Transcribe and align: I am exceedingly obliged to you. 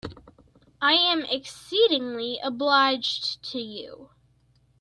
I 0.81 0.93
am 0.93 1.25
exceedingly 1.25 2.39
obliged 2.43 3.43
to 3.51 3.59
you. 3.59 4.09